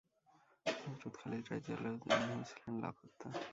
হযরত 0.65 1.13
খালিদ 1.19 1.43
রাযিয়াল্লাহু 1.51 2.05
আনহু 2.15 2.41
ছিলেন 2.49 2.75
লাপাত্তা। 2.83 3.27